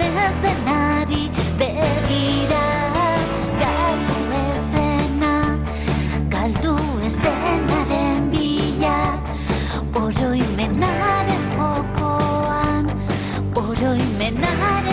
[0.00, 2.64] Ez denari begira.
[3.62, 5.34] Galdu ez dena,
[6.30, 6.76] galdu
[7.06, 8.98] ez denaren bila,
[10.02, 12.84] oroimenaren jokoan,
[13.54, 14.91] oroimenaren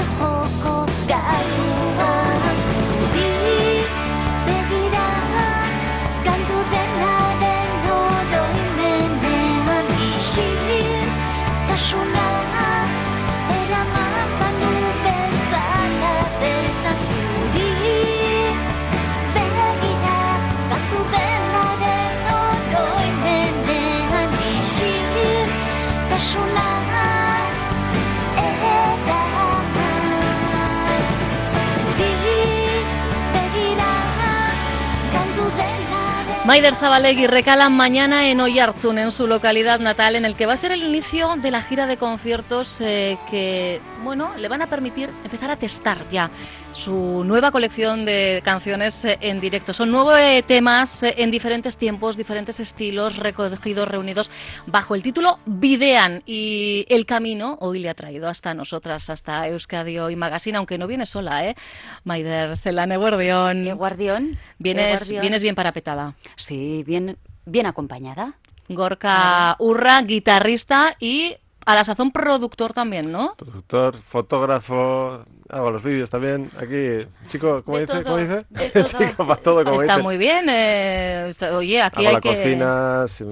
[36.50, 40.58] Maider Zabalegui recalan mañana en Oyarzun, en su localidad natal, en el que va a
[40.58, 45.12] ser el inicio de la gira de conciertos eh, que, bueno, le van a permitir
[45.24, 46.32] empezar a testar ya
[46.74, 49.74] su nueva colección de canciones eh, en directo.
[49.74, 54.32] Son nueve temas eh, en diferentes tiempos, diferentes estilos, recogidos, reunidos
[54.66, 56.24] bajo el título Videan.
[56.26, 60.88] Y el camino hoy le ha traído hasta nosotras, hasta Euskadi Hoy Magazine, aunque no
[60.88, 61.56] viene sola, ¿eh?
[62.04, 63.66] Maider Celane Guardión.
[63.78, 64.38] Guardión.
[64.58, 65.22] Vienes, Guardión.
[65.22, 66.16] vienes bien parapetada.
[66.36, 68.34] Sí, bien, bien acompañada.
[68.70, 71.36] Gorka Urra, guitarrista y
[71.72, 73.36] a la sazón productor también, ¿no?
[73.36, 76.50] Productor, fotógrafo, hago los vídeos también.
[76.58, 77.94] Aquí, chico, ¿cómo De dice?
[77.94, 78.46] todo, ¿Cómo dice?
[78.50, 80.04] de chico, para todo, como Está dice.
[80.04, 80.46] muy bien.
[80.50, 82.30] eh, oye, aquí hago hay la que...
[82.36, 83.30] cocina, sin-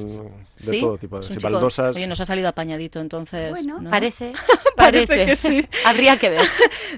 [0.58, 0.80] de ¿Sí?
[0.80, 1.96] todo tipo, chico- baldosas.
[1.96, 3.52] Oye, nos ha salido apañadito, entonces.
[3.52, 3.90] Bueno, ¿no?
[3.90, 4.34] parece.
[4.78, 5.68] Parece parece que sí.
[5.86, 6.46] Habría que ver.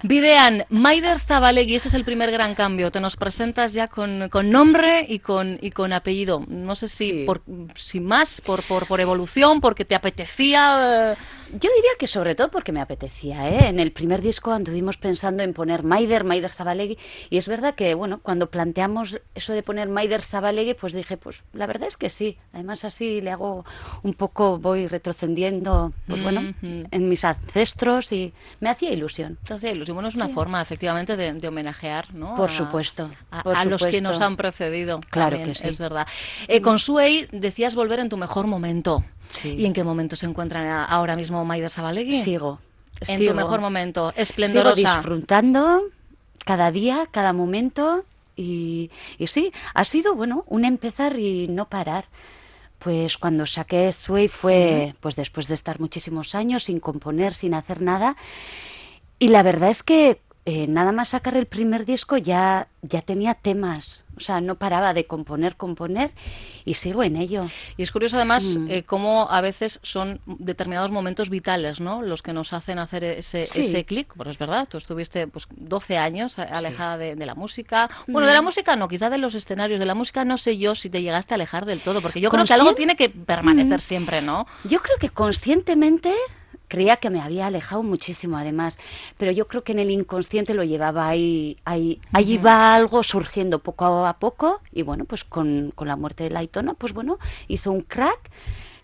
[0.04, 2.92] Videan, Maider Zabalegui, ese es el primer gran cambio.
[2.92, 6.44] Te nos presentas ya con, con nombre y con, y con apellido.
[6.48, 7.24] No sé si Sí.
[7.26, 7.42] por,
[7.76, 11.14] sin más, por, por, por evolución, porque te apetecía.
[11.14, 11.16] eh,
[11.52, 13.68] Yo diría que sobre todo porque me apetecía, ¿eh?
[13.70, 16.98] En el primer disco anduvimos pensando en poner Maider, Maider Zabalegui,
[17.30, 21.42] y es verdad que, bueno, cuando planteamos eso de poner Maider Zabalegui, pues dije, pues
[21.54, 22.38] la verdad es que sí.
[22.54, 23.66] Además así le hago
[24.04, 29.38] un poco, voy retrocediendo, pues bueno, en mis ancestros y me hacía ilusión.
[29.42, 30.34] Entonces, ilusión bueno, es una Sí.
[30.34, 32.36] forma, efectivamente, de, de homenajear ¿no?
[32.36, 35.00] Por a- supuesto, a, por a los que nos han precedido.
[35.10, 35.68] Claro también, que sí.
[35.68, 36.08] Es verdad.
[36.48, 39.04] Eh, con Suey decías volver en tu mejor momento.
[39.30, 39.56] Sí.
[39.58, 42.20] ¿Y en qué momento se encuentra ahora mismo Maider Zabalegui?
[42.20, 42.60] Sigo.
[43.02, 43.32] En sigo.
[43.32, 44.96] tu mejor momento, Sigo esplendorosa.
[44.96, 45.82] disfrutando
[46.46, 48.04] cada día, cada momento.
[48.36, 52.06] Y, y sí, ha sido, bueno, un empezar y no parar.
[52.80, 57.82] Pues cuando saqué Sway fue pues después de estar muchísimos años sin componer, sin hacer
[57.82, 58.16] nada.
[59.20, 63.34] Y la verdad es que eh, nada más sacar el primer disco ya, ya tenía
[63.36, 64.02] temas.
[64.18, 66.12] O sea, no paraba de componer, componer
[66.66, 67.46] y sigo en ello.
[67.78, 68.68] Y es curioso además Mm.
[68.70, 72.02] eh, cómo a veces son determinados momentos vitales, ¿no?
[72.02, 73.62] Los que nos hacen hacer ese, Sí.
[73.62, 74.14] ese clic.
[74.18, 77.90] Pues es verdad, tú estuviste pues 12 años alejada de, de la música.
[78.08, 79.80] Bueno, de la música no, quizá de los escenarios.
[79.80, 82.30] De la música no sé yo si te llegaste a alejar del todo, porque yo
[82.30, 83.82] creo que algo tiene que permanecer Mm.
[83.82, 84.46] siempre, ¿no?
[84.66, 86.14] Yo creo que conscientemente
[86.70, 88.80] creía que me había alejado muchísimo además,
[89.18, 93.60] pero yo creo que en el inconsciente lo llevaba ahí, ahí, ahí va algo surgiendo
[93.60, 97.20] poco a poco y bueno, pues con, con la muerte de Laitona, pues bueno,
[97.50, 98.30] hizo un crack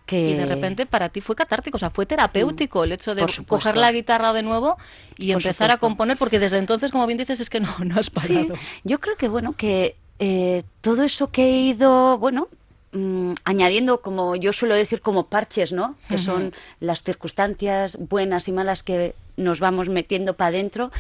[0.05, 0.31] que...
[0.31, 3.77] Y de repente para ti fue catártico, o sea, fue terapéutico el hecho de coger
[3.77, 4.77] la guitarra de nuevo
[5.17, 7.99] y Por empezar a componer, porque desde entonces, como bien dices, es que no, no
[7.99, 8.55] has Sí, parado.
[8.83, 12.47] yo creo que bueno, que eh, todo eso que he ido, bueno,
[12.95, 15.95] mm, añadiendo, como yo suelo decir, como parches, ¿no?
[16.09, 20.91] Que son las circunstancias buenas y malas que nos vamos metiendo para adentro.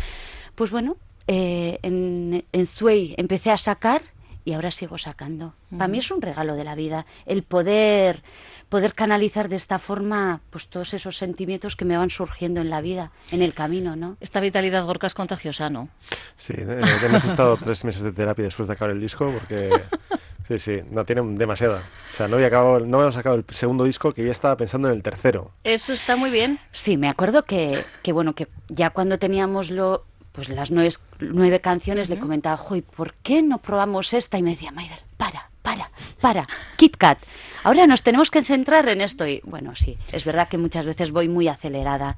[0.55, 0.97] Pues bueno,
[1.27, 4.03] eh, en, en Sway empecé a sacar
[4.45, 5.55] y ahora sigo sacando.
[5.71, 8.21] Para mí es un regalo de la vida el poder
[8.69, 12.81] poder canalizar de esta forma pues todos esos sentimientos que me van surgiendo en la
[12.81, 14.17] vida, en el camino, ¿no?
[14.19, 15.89] Esta vitalidad gorca es contagiosa, ¿no?
[16.35, 19.69] Sí, he necesitado tres meses de terapia después de acabar el disco porque...
[20.47, 21.83] Sí, sí, no tienen demasiada.
[22.07, 24.89] O sea, no había, acabado, no había sacado el segundo disco que ya estaba pensando
[24.89, 25.51] en el tercero.
[25.63, 26.59] Eso está muy bien.
[26.71, 30.89] Sí, me acuerdo que, que bueno, que ya cuando teníamos lo, pues las nueve,
[31.19, 34.37] nueve canciones le comentaba, Joy, ¿por qué no probamos esta?
[34.37, 35.89] Y me decía, Maider, para, para,
[36.21, 36.47] para,
[36.77, 37.17] Kit Kat.
[37.65, 39.27] Ahora nos tenemos que centrar en esto.
[39.27, 42.15] Y bueno, sí, es verdad que muchas veces voy muy acelerada.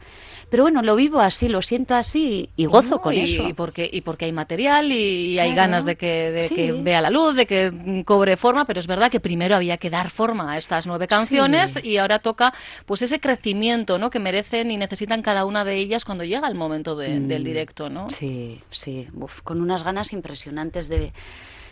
[0.50, 3.48] Pero bueno, lo vivo así, lo siento así y gozo No, con y, eso.
[3.48, 6.56] Y porque, y porque hay material y, hay ganas de, que, de sí.
[6.56, 9.90] que vea la luz, de que cobre forma, pero es verdad que primero había que
[9.90, 11.80] dar forma a estas nueve canciones Sí.
[11.84, 12.54] y ahora toca
[12.86, 14.10] pues ese crecimiento ¿no?
[14.10, 17.46] que merecen y necesitan cada una de ellas cuando llega el momento de- del Mm,
[17.46, 17.90] directo.
[17.90, 18.10] ¿no?
[18.10, 21.12] Sí, sí, uf, con unas ganas impresionantes de,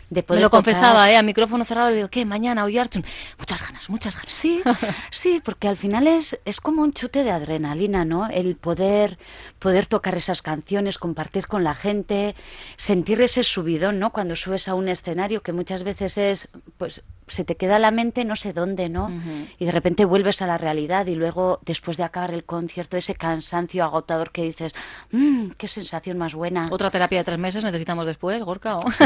[0.08, 0.58] de poder Me lo tocar.
[0.64, 1.16] confesaba, ¿eh?
[1.16, 2.24] a micrófono cerrado, le digo, ¿qué?
[2.24, 3.04] Mañana, hoy Archun.
[3.38, 4.32] Muchas ganas, muchas ganas.
[4.32, 4.62] Sí,
[5.10, 8.28] sí, porque al final es, es como un chute de adrenalina, ¿no?
[8.28, 9.18] El poder,
[9.58, 12.34] poder tocar esas canciones, compartir con la gente,
[12.76, 14.10] sentir ese subidón, ¿no?
[14.12, 16.48] Cuando subes a un escenario que muchas veces es,
[16.78, 19.10] pues, se te queda la mente no sé dónde, ¿no?
[19.58, 23.14] Y de repente vuelves a la realidad y luego, después de acabar el concierto, ese
[23.14, 24.72] cansancio agotador que dices,
[25.10, 26.68] mmm, qué sensación más buena.
[26.70, 28.76] Otra terapia de tres meses necesitamos después, Gorka.
[28.78, 28.90] ¿o?
[28.90, 29.04] Sí.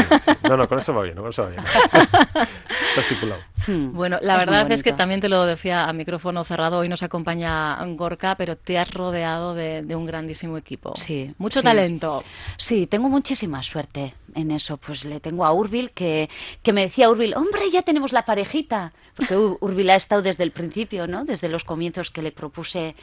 [0.49, 1.63] No, no, con eso va bien, con eso va bien.
[2.33, 3.41] Está estipulado.
[3.67, 6.89] Hmm, Bueno, la es verdad es que también te lo decía a micrófono cerrado, hoy
[6.89, 10.93] nos acompaña Gorka, pero te has rodeado de, de un grandísimo equipo.
[10.95, 11.63] Sí, Mucho sí.
[11.65, 12.23] talento.
[12.57, 14.77] Sí, tengo muchísima suerte en eso.
[14.77, 16.29] Pues le tengo a Urbil que,
[16.63, 18.91] que me decía Urbil, hombre, ya tenemos la parejita.
[19.15, 21.25] Porque Ur- Urbil ha estado desde el principio, ¿no?
[21.25, 22.95] Desde los comienzos que le propuse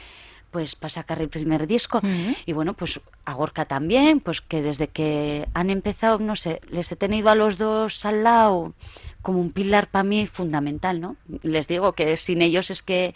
[0.51, 2.01] pues para sacar el primer disco.
[2.47, 6.91] Y bueno, pues a Gorka también, pues que desde que han empezado, no sé, les
[6.91, 8.73] he tenido a los dos al lado
[9.21, 11.17] como un pilar para mí fundamental, ¿no?
[11.43, 13.13] Les digo que sin ellos es que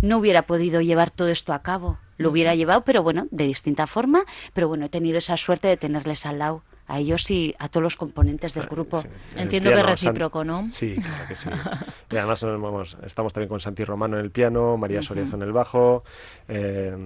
[0.00, 1.98] no hubiera podido llevar todo esto a cabo.
[2.18, 5.76] Lo hubiera llevado, pero bueno, de distinta forma, pero bueno, he tenido esa suerte de
[5.76, 9.00] tenerles al lado, a ellos y a todos los componentes del grupo.
[9.02, 10.68] Sí, en el Entiendo que es San- recíproco, ¿no?
[10.70, 11.48] Sí, claro que sí.
[12.10, 15.52] Y además vamos- estamos también con Santi Romano en el piano, María Soriazo en el
[15.52, 16.04] bajo,
[16.48, 16.96] eh,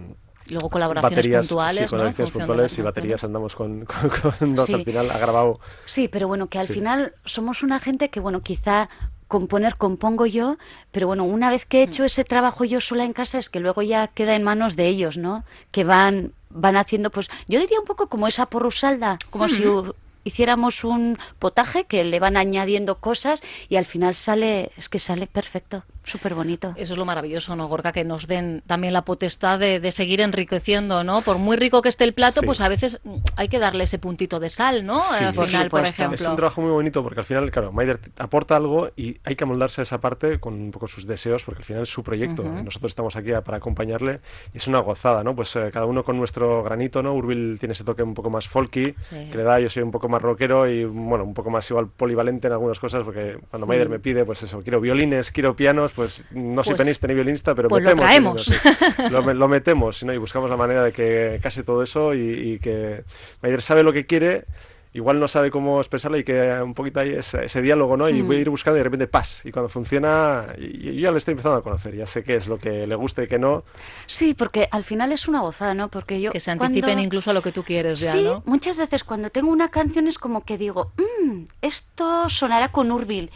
[0.48, 1.90] Luego colaboraciones baterías, puntuales, sí, ¿no?
[1.90, 4.74] Colaboraciones puntuales las y baterías andamos con, con- con dos Sí.
[4.74, 6.74] al final, ha grabado Sí, pero bueno, que al Sí.
[6.74, 8.88] final somos una gente que, bueno, quizá
[9.30, 10.56] componer compongo yo,
[10.90, 13.60] pero bueno, una vez que he hecho ese trabajo yo sola en casa es que
[13.60, 15.44] luego ya queda en manos de ellos, ¿no?
[15.70, 19.94] Que van van haciendo, pues yo diría un poco como esa porrusalda, como si u-
[20.24, 25.26] hiciéramos un potaje que le van añadiendo cosas y al final sale, es que sale
[25.26, 26.72] perfecto, súper bonito.
[26.76, 27.92] Eso es lo maravilloso, ¿no, Gorka?
[27.92, 31.22] Que nos den también la potestad de, de seguir enriqueciendo, ¿no?
[31.22, 32.46] Por muy rico que esté el plato, Sí.
[32.46, 33.00] pues a veces
[33.36, 34.98] hay que darle ese puntito de sal, ¿no?
[34.98, 36.02] Sí, Al por final, por supuesto.
[36.02, 36.14] ejemplo.
[36.16, 39.44] Es un trabajo muy bonito porque al final, claro, Maider aporta algo y hay que
[39.44, 42.42] amoldarse a esa parte con un poco sus deseos porque al final es su proyecto.
[42.44, 44.20] y Nosotros estamos aquí a- para acompañarle
[44.52, 45.34] y es una gozada, ¿no?
[45.34, 47.14] Pues eh, cada uno con nuestro granito, ¿no?
[47.14, 49.28] Urbil tiene ese toque un poco más folky Sí.
[49.30, 51.88] que le da, yo soy un poco más rockero y, bueno, un poco más igual
[51.88, 55.92] polivalente en algunas cosas porque cuando Maider me pide, pues eso, quiero violines, quiero pianos,
[55.92, 58.46] pues no soy Pues- pianista ni violinista, pero pues lo metemos traemos.
[58.48, 59.02] violines, sí.
[59.10, 60.12] lo, lo metemos ¿no?
[60.12, 63.04] y buscamos la manera de que case todo eso y, y que
[63.42, 64.44] Maider sabe lo que quiere
[64.92, 68.08] igual no sabe cómo expresarlo y que un poquito hay ese, ese diálogo, ¿no?
[68.08, 69.42] Y voy a ir buscando y de repente paz.
[69.44, 72.34] Y cuando funciona, y, y yo ya le estoy empezando a conocer, ya sé qué
[72.36, 73.62] es lo que le gusta y qué no.
[74.06, 75.88] Sí, porque al final es una gozada, ¿no?
[75.88, 78.42] Porque yo Que se anticipen cuando- incluso a lo que tú quieres ya, sí, ¿no?
[78.46, 83.30] muchas veces cuando tengo una canción es como que digo, "Mm, esto sonará con Urbil.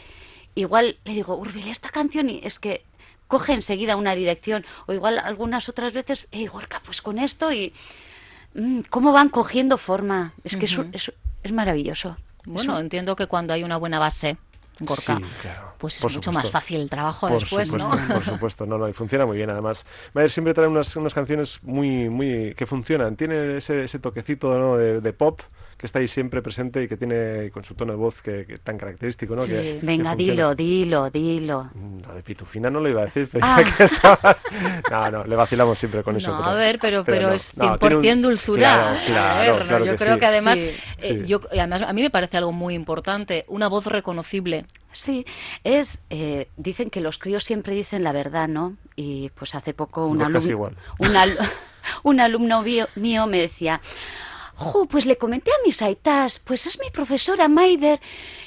[0.57, 2.85] Igual le digo, Urbil, esta canción y es que
[3.29, 4.65] coge enseguida una dirección.
[4.87, 7.73] O igual algunas otras veces, hey, Gorka, pues con esto y
[8.55, 10.33] mm, cómo van cogiendo forma.
[10.45, 10.91] Es que es un- Ujú.
[10.95, 11.13] es,
[11.45, 12.17] es maravilloso.
[12.45, 14.37] Bueno, Eso- entiendo que cuando hay una buena base,
[14.81, 15.75] Gorka, Sí, claro.
[15.79, 16.43] pues es Por mucho supuesto.
[16.43, 18.15] más fácil el trabajo Por después, supuesto, ¿no?
[18.15, 19.87] por supuesto, no, no, y funciona muy bien además.
[20.15, 24.77] Mayer siempre trae unas, unas canciones muy, muy, que funcionan, tiene ese, ese toquecito ¿no?
[24.77, 25.41] de, de pop
[25.77, 28.59] que está ahí siempre presente y que tiene con su tono de voz que, que
[28.59, 29.43] tan característico, ¿no?
[29.43, 29.49] Sí.
[29.49, 31.71] Que- Venga, dilo, dilo, dilo.
[31.75, 33.63] Mm, Lo de Pitufina no lo iba a decir, pero Ah.
[33.63, 34.43] ya que estabas...
[34.91, 36.31] No, no, le vacilamos siempre con eso.
[36.31, 37.35] No, pero- a ver, pero, pero, no.
[37.35, 38.61] es No, 100% tiene un- dulzura.
[38.61, 39.69] Claro, A claro, ver, ¿no?
[39.69, 40.21] claro yo que creo sí.
[40.21, 40.71] que además, Sí.
[40.99, 44.65] eh, yo, además a mí me parece algo muy importante, una voz reconocible.
[44.93, 45.27] Sí,
[45.65, 46.03] es.
[46.11, 48.77] eh, dicen que los críos siempre dicen la verdad, ¿no?
[48.97, 51.37] Y pues hace poco un alumno, un, al-
[52.05, 53.81] un alumno mío me decía.
[54.57, 58.01] Jo, pues le comenté a mis aitas, pues es mi profesora Maider.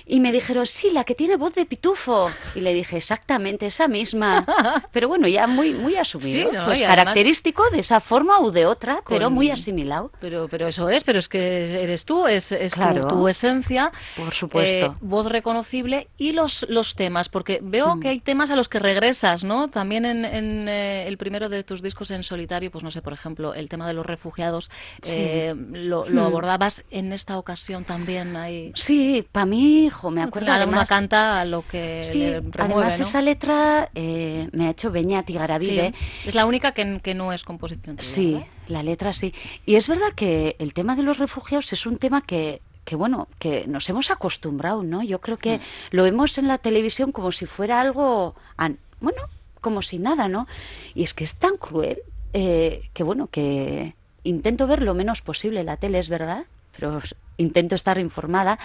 [0.05, 2.29] Y me dijeron, sí, la que tiene voz de pitufo.
[2.55, 4.45] Y le dije, exactamente, esa misma.
[4.93, 6.49] Pero bueno, ya muy, muy asumido.
[6.49, 6.65] Sí, ¿no?
[6.65, 10.11] Pues Y además- característico de esa forma u de otra, pero muy asimilado.
[10.21, 12.73] Pero, pero eso es, pero es que eres tú, es, es
[13.07, 13.91] tu- esencia.
[14.15, 14.85] Por supuesto.
[14.85, 17.99] eh, voz reconocible y los, los temas, porque veo Mm.
[17.99, 19.69] que hay temas a los que regresas, ¿no?
[19.69, 23.11] También en, en, eh, el primero de tus discos en solitario, pues no sé, por
[23.13, 24.69] ejemplo, el tema de los refugiados,
[25.01, 25.13] Sí.
[25.17, 26.25] eh, lo, lo Mm.
[26.25, 28.35] abordabas en esta ocasión también.
[28.35, 30.89] Hay, Sí, para mí, hijo, me acuerdo Cada uno además...
[30.89, 33.05] canta lo que Sí, le remueve, además ¿no?
[33.05, 35.93] esa letra eh, me ha hecho Beñat y Garavide.
[35.97, 38.47] Sí, es la única que, que no es composición Sí, ¿verdad?
[38.67, 39.33] la letra sí.
[39.65, 43.27] Y es verdad que el tema de los refugiados es un tema que, que bueno,
[43.39, 45.03] que nos hemos acostumbrado, ¿no?
[45.03, 45.59] Yo creo que
[45.91, 48.35] lo vemos en la televisión como si fuera algo,
[49.01, 49.21] bueno,
[49.61, 50.47] como si nada, ¿no?
[50.95, 51.97] Y es que es tan cruel
[52.33, 53.95] eh, que, bueno, que
[54.27, 56.99] intento ver lo menos posible la tele, es verdad, pero
[57.37, 58.59] intento estar informada.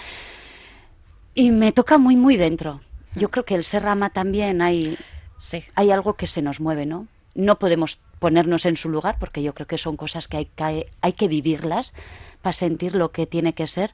[1.35, 2.81] Y me toca muy, muy dentro.
[3.15, 3.19] Mm.
[3.19, 4.97] Yo creo que el Serrama también hay,
[5.37, 5.63] Sí.
[5.75, 7.07] hay algo que se nos mueve, ¿no?
[7.35, 10.87] No podemos ponernos en su lugar porque yo creo que son cosas que hay que,
[11.01, 11.93] hay que vivirlas
[12.41, 13.91] para sentir lo que tiene que ser,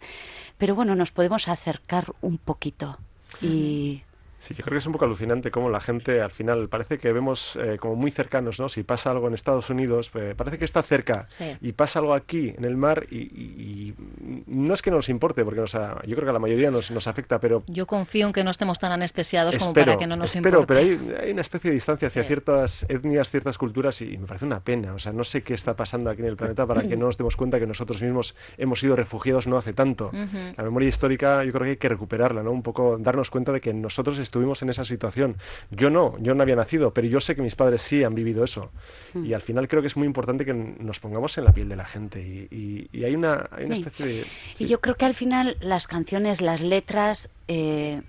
[0.58, 2.98] pero bueno, nos podemos acercar un poquito
[3.42, 4.04] y
[4.40, 7.12] Sí, yo creo que es un poco alucinante cómo la gente al final parece que
[7.12, 8.70] vemos eh, como muy cercanos, ¿no?
[8.70, 11.58] Si pasa algo en Estados Unidos, eh, parece que está cerca Sí.
[11.62, 15.44] y pasa algo aquí en el mar y, y- y no es que nos importe,
[15.44, 18.28] porque nos ha- yo creo que a la mayoría nos, nos afecta, pero Yo confío
[18.28, 20.82] en que no estemos tan anestesiados como espero, para que no nos espero, importe.
[20.82, 22.28] pero hay, hay una especie de distancia hacia Sí.
[22.28, 24.94] ciertas etnias, ciertas culturas y me parece una pena.
[24.94, 27.18] O sea, no sé qué está pasando aquí en el planeta para que no nos
[27.18, 30.08] demos cuenta que nosotros mismos hemos sido refugiados no hace tanto.
[30.08, 30.38] Ujú.
[30.56, 32.52] La memoria histórica yo creo que hay que recuperarla, ¿no?
[32.52, 35.36] Un poco darnos cuenta de que nosotros estuvimos en esa situación.
[35.72, 38.44] Yo no, yo no había nacido, pero yo sé que mis padres sí han vivido
[38.44, 38.72] eso.
[39.14, 39.26] Mm.
[39.26, 41.76] Y al final creo que es muy importante que nos pongamos en la piel de
[41.76, 42.22] la gente.
[42.22, 43.82] Y, y- y hay una, hay una Sí.
[43.82, 44.26] especie de...
[44.60, 48.02] Y yo creo que al final las canciones, las letras, eh,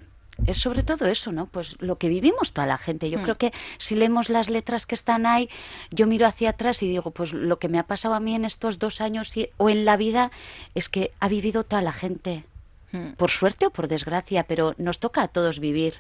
[0.47, 1.47] es sobre todo eso, ¿no?
[1.47, 3.11] Pues lo que vivimos toda la gente.
[3.11, 3.23] Yo Hmm.
[3.25, 5.51] creo que si leemos las letras que están ahí,
[5.91, 8.45] yo miro hacia atrás y digo, pues lo que me ha pasado a mí en
[8.47, 10.31] estos dos años y- o en la vida
[10.75, 12.45] es que ha vivido toda la gente.
[12.93, 13.13] Mm.
[13.17, 15.95] Por suerte o por desgracia, pero nos toca a todos vivir.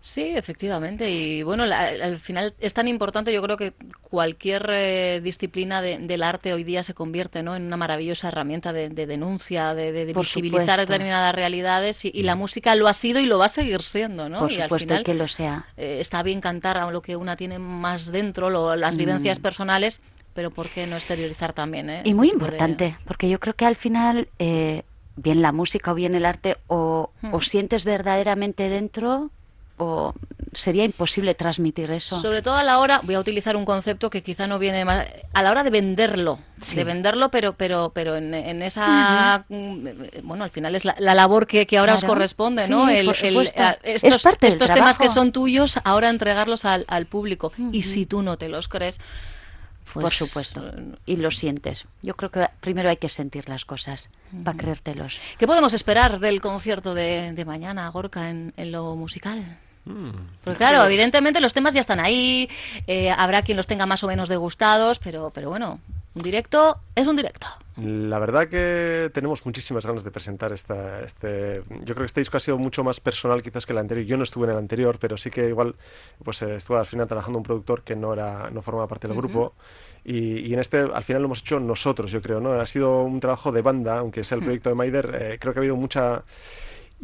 [0.00, 1.10] Sí, efectivamente.
[1.10, 5.96] Y bueno, la- al final es tan importante, yo creo que cualquier eh, disciplina de-
[5.98, 7.56] del arte hoy día se convierte ¿no?
[7.56, 10.80] en una maravillosa herramienta de, de denuncia, de, de- visibilizar supuesto.
[10.92, 14.28] determinadas realidades y, y la música lo ha sido y lo va a seguir siendo,
[14.28, 14.40] ¿no?
[14.40, 15.64] Por y al supuesto, final y que lo sea.
[15.78, 20.02] eh, está bien cantar a lo que una tiene más dentro, lo- las vivencias personales,
[20.34, 21.88] pero ¿por qué no exteriorizar también?
[21.88, 24.82] eh, Y este muy importante, porque yo creo que al final, eh,
[25.16, 27.34] bien la música o bien el arte, o, Hmm.
[27.34, 29.30] o sientes verdaderamente dentro,
[29.76, 30.14] o
[30.52, 32.20] sería imposible transmitir eso.
[32.20, 35.04] Sobre todo a la hora, voy a utilizar un concepto que quizá no viene más,
[35.32, 36.76] a la hora de venderlo, Sí.
[36.76, 39.88] de venderlo, pero pero pero en, en esa, mm,
[40.22, 42.86] bueno, al final es la, la labor que, que ahora os corresponde, Sí, ¿no?
[43.04, 43.62] por supuesto.
[43.62, 47.52] a- Es estos parte estos temas que son tuyos, ahora entregarlos al, al público.
[47.72, 49.00] Y si tú no te los crees,
[49.92, 50.62] pues, Por supuesto.
[51.06, 51.84] Y lo sientes.
[52.02, 54.10] Yo creo que primero hay que sentir las cosas
[54.42, 55.20] para creértelos.
[55.38, 59.58] ¿Qué podemos esperar del concierto de, de mañana, Gorka, en, en lo musical?
[59.84, 60.10] Mm.
[60.42, 62.48] Porque claro, evidentemente los temas ya están ahí,
[62.86, 65.78] eh, habrá quien los tenga más o menos degustados, pero, pero bueno,
[66.14, 67.46] un directo es un directo.
[67.76, 71.62] La verdad que tenemos muchísimas ganas de presentar esta, este...
[71.80, 74.06] Yo creo que este disco ha sido mucho más personal quizás que el anterior.
[74.06, 75.74] Yo no estuve en el anterior, pero sí que igual
[76.22, 79.16] pues eh, estuve al final trabajando un productor que no era no formaba parte del
[79.16, 79.54] grupo.
[80.04, 82.38] Y, y en este al final lo hemos hecho nosotros, yo creo.
[82.38, 82.52] ¿no?
[82.52, 85.18] Ha sido un trabajo de banda, aunque sea el proyecto de Maider.
[85.20, 86.22] eh, creo que ha habido mucha...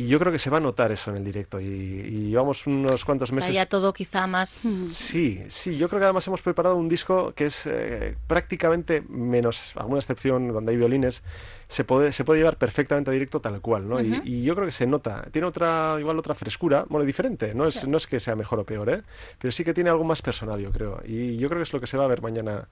[0.00, 1.60] Y yo creo que se va a notar eso en el directo.
[1.60, 4.48] Y, y llevamos unos cuantos meses Haya todo quizá más...
[4.48, 9.76] Sí, sí, yo creo que además hemos preparado un disco que es eh, prácticamente, menos
[9.76, 11.22] alguna excepción donde hay violines,
[11.68, 14.00] se puede, se puede llevar perfectamente a directo tal cual, ¿no?
[14.00, 17.74] Y- yo creo que se nota, tiene otra, igual otra frescura, bueno, diferente, no es,
[17.74, 17.86] Sí.
[17.90, 19.02] no es que sea mejor o peor, ¿eh?
[19.38, 21.02] Pero sí que tiene algo más personal, yo creo.
[21.04, 22.68] Y yo creo que es lo que se va a ver mañana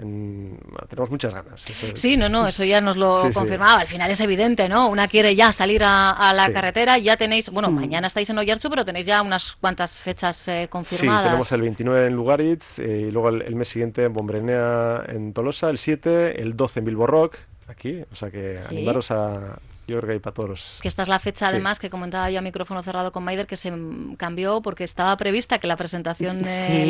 [0.00, 1.68] en- bueno, tenemos muchas ganas.
[1.68, 3.34] eso es- Sí, no, no, eso ya nos lo Sí, sí.
[3.34, 3.80] confirmaba.
[3.80, 4.88] Al final es evidente, ¿no?
[4.88, 6.52] Una quiere ya salir a, a la Sí.
[6.52, 10.62] carretera, ya tenéis, bueno, mañana estáis en Oyarchu, pero tenéis ya unas cuantas fechas eh,
[10.64, 11.24] Sí, confirmadas.
[11.24, 15.32] tenemos el 29 en Lugaritz eh, y luego el, el mes siguiente en Bombrenea en
[15.32, 17.36] Tolosa, el 7, el 12 en Bilbo Rock,
[17.68, 18.68] aquí, o sea que Sí.
[18.70, 19.58] animaros a,
[19.90, 20.78] yo creo que hay para todos los...
[20.82, 21.54] Que esta es la fecha, Sí.
[21.54, 23.72] además, que comentaba yo a micrófono cerrado con Maider, que se
[24.16, 26.84] cambió porque estaba prevista que la presentación, eh, Sí.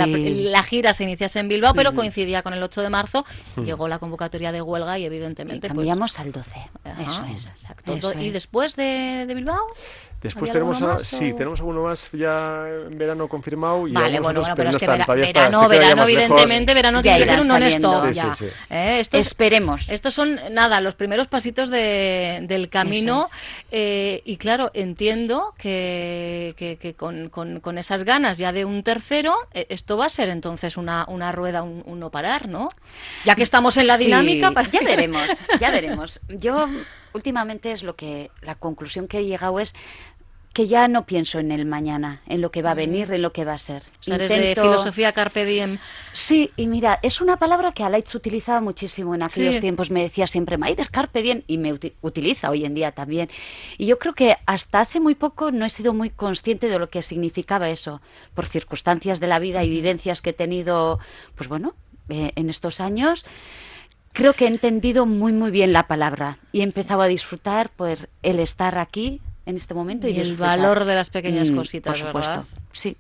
[0.51, 3.25] la, gira se iniciase en Bilbao, pero coincidía con el 8 de marzo.
[3.57, 3.63] Hmm.
[3.63, 5.77] Llegó la convocatoria de huelga y, Y evidentemente, pues.
[5.77, 6.61] cambiamos al 12.
[6.85, 7.49] ajá, Eso es.
[7.49, 7.93] Exacto.
[7.95, 8.33] Eso ¿Y es.
[8.35, 9.67] después de, de Bilbao?
[10.21, 11.35] Después ¿Había tenemos, alguno a- más, sí, o?
[11.35, 14.71] tenemos alguno más ya en verano confirmado y Vale, algunos bueno, otros, bueno, pero no
[14.71, 17.91] es que están, vera- todavía está- verano, verano, evidentemente, verano tiene que ser un honesto.
[17.93, 18.13] saliendo.
[18.13, 18.35] Sí, ya.
[18.35, 18.51] sí, sí.
[18.69, 19.89] Eh, estos- Esperemos.
[19.89, 23.27] Estos son, nada, los primeros pasitos de- del camino.
[23.71, 28.83] Eh, y claro, entiendo que, que- que con, con- con esas ganas ya de un
[28.83, 32.69] tercero, eh, esto va a ser entonces una, una rueda, un, un no parar, ¿no?
[33.25, 34.51] Ya que estamos en la Sí, dinámica.
[34.51, 35.27] para- Ya veremos,
[35.61, 36.21] ya veremos.
[36.29, 36.69] Yo
[37.15, 39.75] últimamente es lo que la conclusión que he llegado es
[40.53, 43.33] que ya no pienso en el mañana, en lo que va a venir, en lo
[43.33, 43.85] que va a ser.
[44.01, 45.79] O sea, eres de Intento- filosofía carpe diem.
[46.13, 49.61] Sí, y mira, es una palabra que Alaitz utilizaba muchísimo en aquellos Sí.
[49.61, 49.93] tiempos.
[49.93, 53.31] Me decía siempre, Maider Carpe Diem, y me uti- utiliza hoy en día también.
[53.79, 56.91] Y yo creo que hasta hace muy poco no he sido muy consciente de lo
[56.91, 58.03] que significaba eso,
[58.35, 60.99] por circunstancias de la vida y vivencias que he tenido,
[61.37, 61.75] pues bueno,
[62.09, 63.25] eh, en estos años.
[64.13, 68.09] Creo que he entendido muy, muy bien la palabra y he empezado a disfrutar por
[68.23, 70.59] el estar aquí en este momento y, Y el disfrutar.
[70.59, 72.45] valor de las pequeñas Mm, cositas, Por supuesto, ¿verdad?
[72.73, 72.97] sí.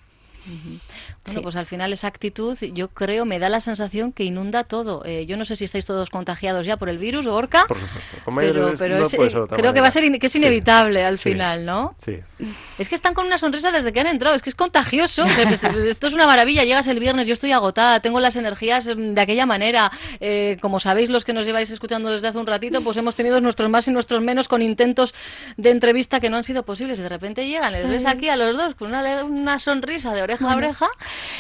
[0.47, 0.81] Bueno,
[1.25, 1.39] Sí.
[1.43, 5.05] pues al final esa actitud, yo creo, me da la sensación que inunda todo.
[5.05, 7.65] Eh, yo no sé si estáis todos contagiados ya por el virus o Orca.
[7.69, 8.17] Por supuesto.
[8.37, 10.39] Pero, pero no es- puede ser creo que va a ser que es Sí.
[10.39, 11.95] inevitable al final, ¿no?
[11.99, 12.19] Sí.
[12.79, 15.29] Es que están con una sonrisa desde que han entrado, es que es contagioso.
[15.29, 16.65] Sea, pues, esto es una maravilla.
[16.65, 19.91] Llegas el viernes, yo estoy agotada, tengo las energías mm, de aquella manera.
[20.21, 23.41] Eh, como sabéis, los que nos lleváis escuchando desde hace un ratito, pues hemos tenido
[23.41, 25.15] nuestros más y nuestros menos con intentos
[25.57, 26.99] de entrevista que no han sido posibles.
[26.99, 30.23] Y de repente llegan, les ves aquí a los dos con una, una sonrisa de
[30.31, 30.87] oreja a oreja.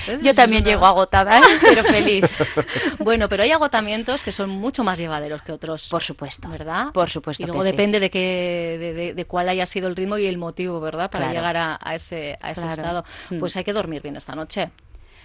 [0.06, 0.20] ¿Ves?
[0.23, 1.42] Yo también llego agotada, ¿eh?
[1.62, 2.25] pero feliz.
[2.99, 5.88] Bueno, pero hay agotamientos que son mucho más llevaderos que otros.
[5.88, 6.49] Por supuesto.
[6.49, 6.92] ¿Verdad?
[6.92, 7.70] Por supuesto Y que luego sí.
[7.70, 11.10] depende de, qué, de, de- de cuál haya sido el ritmo y el motivo, ¿verdad?
[11.10, 11.38] Para Claro.
[11.38, 12.82] llegar a, a ese, a ese Claro.
[12.82, 13.04] estado.
[13.30, 13.38] Mm.
[13.38, 14.71] Pues hay que dormir bien esta noche,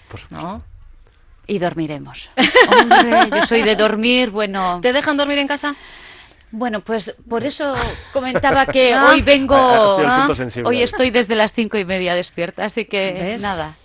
[0.10, 0.48] Por supuesto.
[0.48, 0.64] ¿no?
[1.48, 2.30] Y dormiremos.
[2.82, 4.80] Hombre, yo soy de dormir, bueno.
[4.82, 5.76] ¿Te dejan dormir en casa?
[6.52, 7.74] Bueno, pues por eso
[8.14, 9.10] comentaba que Ah.
[9.12, 9.56] hoy vengo.
[9.58, 13.42] Ah, sensible Hoy estoy desde las cinco y media despierta, así que ¿Ves?
[13.42, 13.76] nada.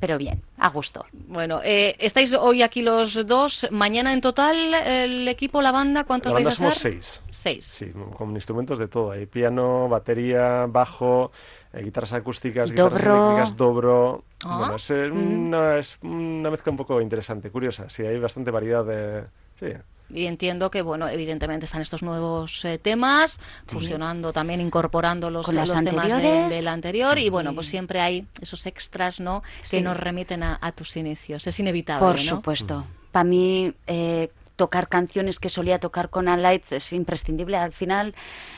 [0.00, 1.04] Pero bien, a gusto.
[1.12, 3.66] Bueno, eh, estáis hoy aquí los dos.
[3.72, 6.92] Mañana en total, el equipo, la banda, ¿cuántos La banda vais a somos ser?
[6.92, 7.22] seis.
[7.30, 7.64] Seis.
[7.64, 9.10] Sí, con instrumentos de todo.
[9.10, 11.32] Hay piano, batería, bajo,
[11.72, 14.22] eh, guitarras acústicas, guitarras eléctricas, dobro.
[14.44, 14.58] Ah.
[14.58, 17.90] Bueno, es, eh, una, es una mezcla un poco interesante, curiosa.
[17.90, 19.24] Sí, hay bastante variedad de...
[19.56, 19.66] Sí,
[20.12, 25.56] Y entiendo que, bueno, evidentemente están estos nuevos eh, temas, fusionando también, incorporando los, Con
[25.56, 26.50] los temas de- anteriores.
[26.56, 27.18] del anterior.
[27.18, 29.42] Y bueno, pues siempre hay esos extras, ¿no?
[29.62, 29.80] Que Sí.
[29.82, 31.46] nos remiten a, a tus inicios.
[31.46, 32.06] Es inevitable.
[32.06, 32.22] Por ¿no?
[32.22, 32.86] supuesto.
[33.12, 37.56] Para mí, eh, tocar canciones que solía tocar con Alights es imprescindible.
[37.56, 38.14] Al final,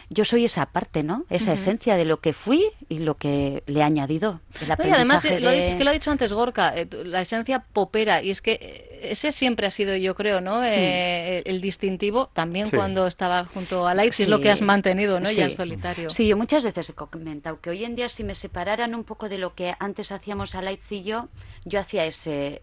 [0.09, 1.27] yo soy esa parte, ¿no?
[1.29, 4.41] Esa esencia de lo que fui y lo que le he añadido.
[4.85, 7.61] Y además, eh, lo de- dices, que lo ha dicho antes Gorka, eh, la esencia
[7.73, 10.65] popera, y es que eh, ese siempre ha sido, yo creo, ¿no?
[10.65, 12.77] Eh, el, el distintivo, también Sí.
[12.77, 15.31] cuando estaba junto a Light, y es lo que has mantenido, ¿no?
[15.31, 16.09] Ya en solitario.
[16.11, 19.29] Sí, yo muchas veces he comentado que hoy en día si me separaran un poco
[19.29, 21.29] de lo que antes hacíamos a Lights y yo,
[21.67, 22.63] yo hacía ese,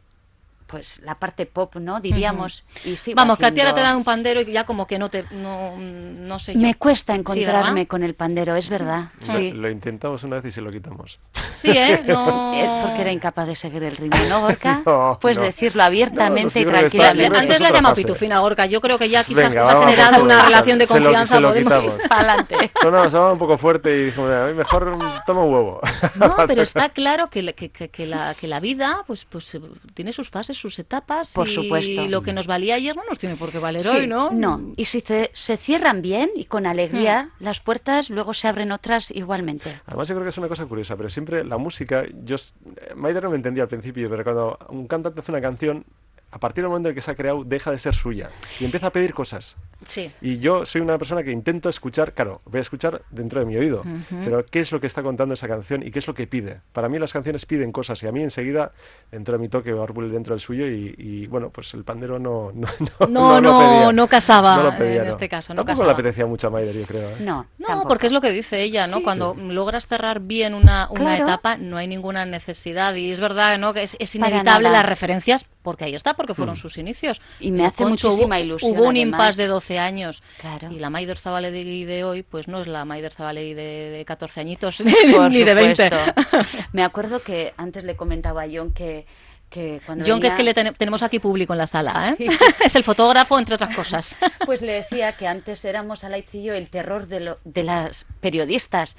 [0.67, 1.99] pues la parte pop, ¿no?
[2.01, 2.63] Diríamos.
[2.86, 4.86] y sigo Vamos, que a ti ahora haciendo- te dan un pandero y ya como
[4.86, 6.60] que no te, no, no sé yo.
[6.60, 7.88] Me cuesta Sí, encontrarme ¿verdad?
[7.88, 9.06] con el pandero, es verdad.
[9.19, 9.51] Lo- Sí.
[9.51, 11.19] Lo, intentamos una vez y se lo quitamos.
[11.49, 12.03] Sí, ¿eh?
[12.08, 12.53] No...
[12.84, 14.82] Porque era incapaz de seguir el ritmo, ¿no, Gorka?
[14.86, 15.45] No, Puedes no.
[15.45, 17.38] decirlo abiertamente No, sí, y tranquilamente.
[17.38, 18.01] Antes otra llamado fase.
[18.08, 18.65] pitufina, Gorka.
[18.65, 21.36] Yo creo que ya quizás Venga, os ha generado una relación de Se lo- confianza.
[21.36, 21.97] se lo pues, quitamos.
[22.10, 22.71] Pa'lante.
[22.82, 25.82] Sonaba, sonaba un poco fuerte y dijimos, "Mira, mejor mm, toma un huevo.
[26.15, 29.58] No, pero está claro que, la- que, que- que la, que la vida pues, pues
[29.93, 31.33] tiene sus fases, sus etapas.
[31.33, 32.05] Por y supuesto.
[32.07, 34.73] lo que nos valía ayer no nos tiene por qué valer Sí, hoy, ¿no?
[34.75, 39.11] Y si se, se cierran bien y con alegría las puertas, luego se abren otras
[39.11, 39.79] igualmente.
[39.85, 43.23] Además, yo creo que es una cosa curiosa, pero siempre la música, yo, eh, Maider
[43.23, 45.85] no me entendía al principio, pero cuando un cantante hace una canción,
[46.31, 48.87] a partir del momento en que se ha creado, deja de ser suya y empieza
[48.87, 49.55] a pedir cosas.
[49.85, 50.11] Sí.
[50.21, 53.55] Y yo soy una persona que intento escuchar, claro, voy a escuchar dentro de mi
[53.55, 53.83] oído,
[54.25, 56.61] pero ¿qué es lo que está contando esa canción y qué es lo que pide?
[56.73, 58.71] Para mí las canciones piden cosas y a mí enseguida
[59.11, 62.51] dentro de mi toque Arbul dentro del suyo y, y, bueno, pues el pandero no
[62.53, 62.67] no
[62.99, 63.91] no, No, lo no, pedía.
[63.93, 65.09] no casaba No lo pedía, en no.
[65.09, 65.87] este caso, no Tampoco casaba.
[65.87, 67.09] le apetecía mucho a Maider, yo creo.
[67.11, 67.15] ¿eh?
[67.21, 67.87] No, No, tampoco.
[67.89, 68.97] porque es lo que dice ella, ¿no?
[68.97, 69.03] Sí.
[69.03, 71.23] Cuando logras cerrar bien una, una Claro.
[71.23, 72.93] etapa, no hay ninguna necesidad.
[72.95, 73.73] Y es verdad, ¿no?
[73.73, 76.36] Que es, es inevitable las referencias porque ahí está, porque Mm.
[76.38, 77.19] fueron sus inicios.
[77.41, 79.01] Y me hace Concho muchísima hubo- ilusión, Hubo un además.
[79.19, 80.23] impasse de 12 años.
[80.39, 80.71] Claro.
[80.71, 84.39] Y la Maider Zabalegui de hoy, pues no es la Maider Zabalegui de, de 14
[84.39, 84.86] añitos, Por
[85.32, 85.89] ni de 20.
[85.89, 86.39] supuesto.
[86.71, 89.06] Me acuerdo que antes le comentaba a John que,
[89.49, 91.91] que cuando John, que es que le venía- ten- tenemos aquí público en la sala,
[92.10, 92.15] ¿eh?
[92.17, 92.27] Sí.
[92.65, 94.17] es el fotógrafo, entre otras cosas.
[94.45, 98.06] Pues le decía que antes éramos a y yo el terror de, lo- de las
[98.21, 98.95] periodistas,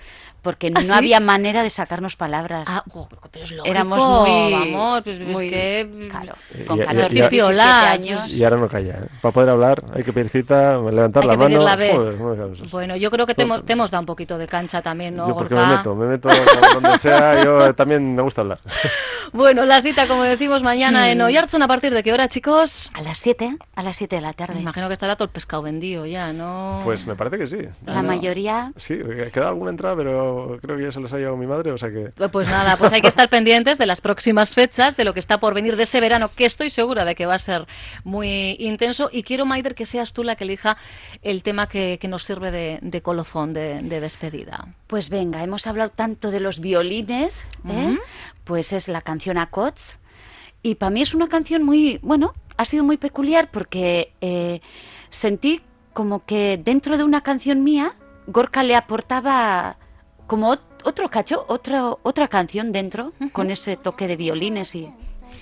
[0.49, 0.91] porque no ¿Ah, sí?
[0.91, 2.65] había manera de sacarnos palabras.
[2.67, 4.51] Ah, oh, pero es lógico, Éramos muy...
[4.53, 6.09] vamos, pues, es muy- que...
[6.11, 8.29] Claro, Y- con y- y- 14 y- 17 Piolas, años.
[8.33, 8.95] Y ahora no calla.
[8.95, 9.07] ¿eh?
[9.21, 11.69] Para poder hablar hay que pedir cita, levantar Hay la que pedir mano.
[11.69, 11.95] la vez.
[11.95, 12.71] Joder, no.
[12.71, 15.29] Bueno, yo creo que te hemos, te hemos dado un poquito de cancha también, ¿no,
[15.29, 15.69] yo porque Gorka?
[15.71, 16.29] me meto, me meto
[16.81, 18.59] donde sea, yo también me gusta hablar.
[19.31, 21.11] Bueno, la cita, como decimos, mañana Hmm.
[21.11, 22.91] en Oyarzun, ¿a partir de qué hora, chicos?
[22.95, 24.59] A las 7, a las 7 de la Me tarde.
[24.59, 26.81] imagino que estará todo el pescado vendido ya, ¿no?
[26.83, 27.59] Pues me parece que sí.
[27.85, 28.73] La mayoría...
[28.77, 28.99] Sí,
[29.31, 31.91] queda alguna entrada, pero creo que ya se les ha llevado mi madre, o sea
[31.91, 32.13] que...
[32.31, 35.39] Pues nada, pues hay que estar pendientes de las próximas fechas, de lo que está
[35.39, 37.67] por venir de ese verano, que estoy segura de que va a ser
[38.05, 39.11] muy intenso.
[39.13, 40.77] Y quiero, Maider, que seas tú la que elija
[41.23, 44.69] el tema que, que nos sirve de, de colofón, de, de despedida.
[44.87, 47.99] Pues venga, hemos hablado tanto de los violines, ¿eh?
[48.45, 49.99] Pues es la canción Acots.
[50.63, 54.61] Y para mí es una canción muy, bueno, ha sido muy peculiar porque eh,
[55.09, 55.61] sentí
[55.93, 57.95] como que dentro de una canción mía,
[58.27, 59.77] Gorka le aportaba
[60.29, 64.89] como ot- otro cacho, otra, otra canción dentro, con ese toque de violines y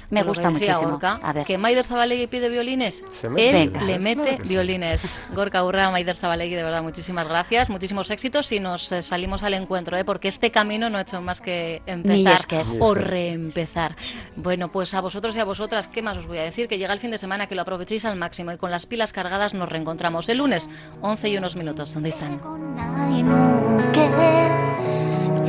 [0.08, 0.90] me Lo que gusta muchísimo.
[0.90, 3.02] Gorka, A ver, que Maider Zabalegui pide violines.
[3.10, 4.54] Se Él le violines, mete claro que sí.
[4.54, 5.20] violines.
[5.34, 9.54] Gorka Urra, Maider Zabalegui, de verdad, muchísimas gracias, muchísimos éxitos y nos eh, salimos al
[9.54, 10.04] encuentro, ¿eh?
[10.04, 12.66] porque este camino no ha hecho más que empezar.
[12.72, 13.96] Ni o reempezar.
[14.36, 16.68] Bueno, pues a vosotros y a vosotras, ¿qué más os voy a decir?
[16.68, 19.12] Que llega el fin de semana, que lo aprovechéis al máximo y con las pilas
[19.12, 20.70] cargadas nos reencontramos el lunes,
[21.00, 21.92] 11 y unos minutos.
[21.94, 22.40] ¿Dónde están?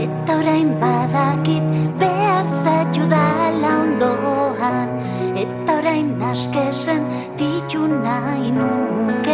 [0.07, 1.65] Eta orain badakit
[1.99, 4.87] behar zaitu dala ondoan.
[5.43, 7.03] Eta orain askesen
[7.39, 9.26] ditu nahi nuke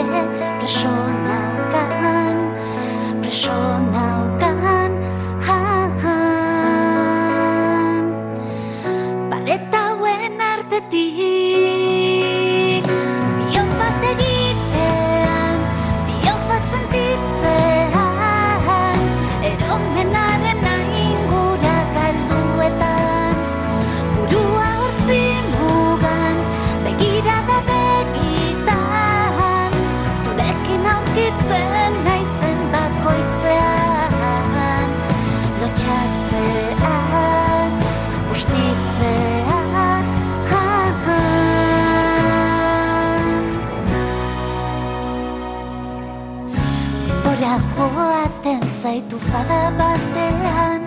[47.44, 50.82] Denbora joaten zaitu fada batean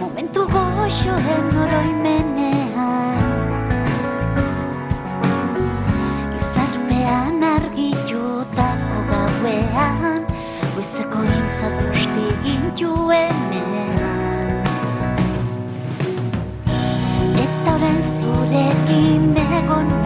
[0.00, 3.22] Momentu goxoen oroimenean.
[6.40, 10.20] Izarpean argitutako gauean
[10.74, 14.48] Goizeko intzak busti gintuenean
[17.46, 20.05] Eta orain zurekin egon